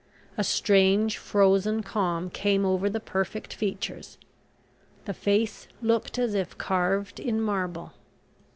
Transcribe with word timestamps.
A 0.35 0.43
strange 0.43 1.19
frozen 1.19 1.83
calm 1.83 2.31
came 2.31 2.65
over 2.65 2.89
the 2.89 2.99
perfect 2.99 3.53
features. 3.53 4.17
The 5.05 5.13
face 5.13 5.67
looked 5.79 6.17
as 6.17 6.33
if 6.33 6.57
carved 6.57 7.19
in 7.19 7.39
marble. 7.39 7.93